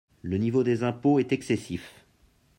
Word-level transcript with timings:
Le 0.23 0.39
niveau 0.39 0.63
des 0.63 0.81
impôts 0.83 1.19
est 1.19 1.31
excessif. 1.31 2.03